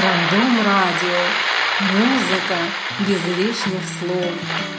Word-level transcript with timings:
Рандом 0.00 0.64
радио. 0.64 1.18
Музыка 1.80 2.56
без 3.00 3.36
лишних 3.36 3.82
слов. 3.98 4.77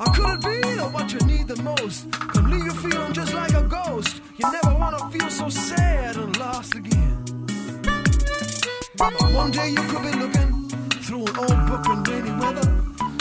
I 0.00 0.10
couldn't 0.10 0.42
be 0.42 0.60
the 0.74 0.88
what 0.92 1.12
you 1.12 1.20
need 1.20 1.46
the 1.46 1.62
most. 1.62 2.10
Can 2.10 2.50
leave 2.50 2.64
you 2.64 2.72
feeling 2.72 3.12
just 3.12 3.32
like 3.32 3.52
a 3.54 3.62
ghost. 3.62 4.20
You 4.38 4.50
never 4.50 4.74
wanna 4.76 5.10
feel 5.10 5.30
so 5.30 5.48
sad 5.48 6.16
and 6.16 6.36
lost 6.36 6.74
again. 6.74 7.24
One 9.34 9.50
day 9.50 9.70
you 9.70 9.82
could 9.90 10.02
be 10.02 10.12
looking 10.18 10.68
through 11.04 11.26
an 11.26 11.36
old 11.36 11.66
book 11.68 11.86
in 11.86 12.02
rainy 12.04 12.32
weather. 12.40 12.68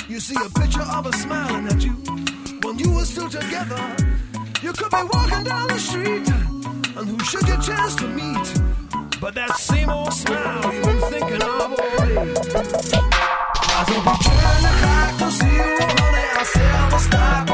You 0.08 0.20
see 0.20 0.36
a 0.36 0.50
picture 0.60 0.82
of 0.82 1.06
us 1.06 1.22
smiling 1.22 1.68
at 1.68 1.84
you 1.84 1.94
when 2.64 2.80
you 2.80 2.92
were 2.94 3.06
still 3.06 3.30
together. 3.30 3.96
You 4.62 4.74
could 4.74 4.90
be 4.90 5.04
walking 5.14 5.44
down 5.44 5.68
the 5.68 5.80
street, 5.80 6.28
and 6.98 7.08
who 7.10 7.20
should 7.20 7.48
you 7.48 7.62
chance 7.62 7.96
to 7.96 8.08
meet? 8.08 8.62
But 9.20 9.36
that 9.36 9.58
same 9.58 9.90
old 9.90 10.14
smile 10.14 10.74
you've 10.74 10.84
been 10.84 11.02
thinking 11.12 11.44
of 11.44 11.80
all 11.80 13.02
day. 13.06 13.13
Costa. 17.10 17.53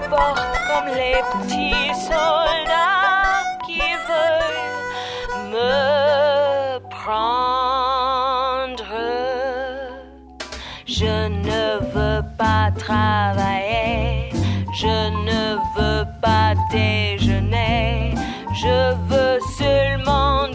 Comme 0.00 0.88
les 0.94 1.22
petits 1.32 1.94
soldats 1.94 3.44
qui 3.64 3.80
veulent 4.08 5.50
me 5.52 6.80
prendre. 6.88 7.34
Je 10.86 11.28
ne 11.28 11.78
veux 11.94 12.22
pas 12.36 12.70
travailler, 12.76 14.30
je 14.72 15.10
ne 15.28 15.56
veux 15.76 16.04
pas 16.20 16.54
déjeuner, 16.72 18.14
je 18.52 18.94
veux 19.08 19.38
seulement 19.58 20.46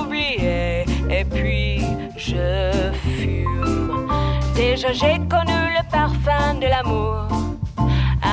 oublier 0.00 0.84
et 1.08 1.24
puis 1.24 1.84
je 2.16 2.90
fume. 3.04 4.08
Déjà 4.56 4.92
j'ai 4.92 5.18
connu 5.28 5.60
le 5.76 5.82
parfum 5.90 6.54
de 6.54 6.66
l'amour 6.66 7.31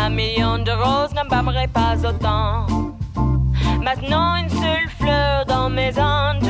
un 0.10 0.16
million 0.16 0.58
de 0.58 0.72
roses 0.72 1.14
n'embâmerait 1.14 1.68
pas 1.68 1.96
autant. 2.04 2.66
Maintenant, 3.84 4.36
une 4.38 4.50
seule 4.50 4.90
fleur 5.00 5.46
dans 5.46 5.70
mes 5.70 5.92
entourages 6.00 6.49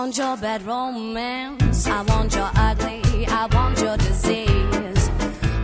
want 0.00 0.16
your 0.16 0.36
bad 0.38 0.62
romance. 0.62 1.86
I 1.86 2.00
want 2.00 2.34
your 2.34 2.50
ugly. 2.54 3.26
I 3.26 3.46
want 3.52 3.78
your 3.82 3.98
disease. 3.98 5.10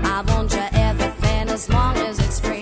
I 0.05 0.23
want 0.28 0.52
your 0.52 0.69
everything 0.75 1.49
as 1.49 1.71
long 1.71 1.97
as 1.97 2.19
it's 2.19 2.38
free. 2.40 2.55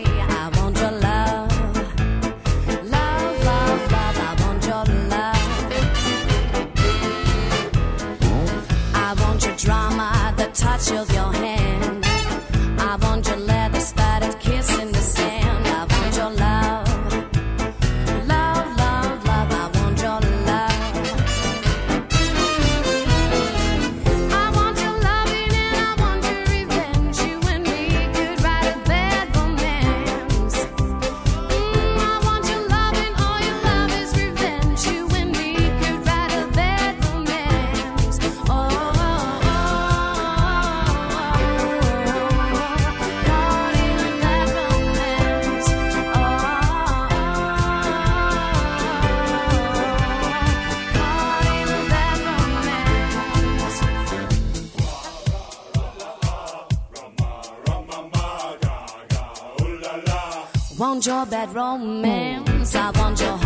That 61.45 61.55
romance. 61.55 62.75
I 62.75 62.91
want 62.93 63.21
your 63.21 63.37